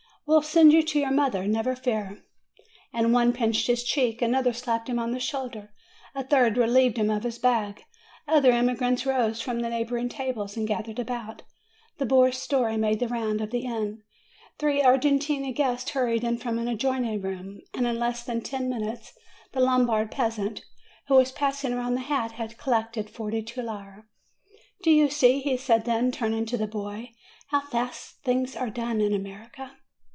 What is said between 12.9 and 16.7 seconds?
the round of the inn; three Argentine guests hurried in from